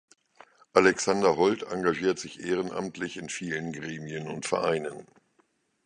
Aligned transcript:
Alexander 0.73 1.35
Hold 1.37 1.61
engagiert 1.61 2.17
sich 2.17 2.39
ehrenamtlich 2.39 3.17
in 3.17 3.29
vielen 3.29 3.71
Gremien 3.71 4.27
und 4.29 4.47
Vereinen. 4.47 5.05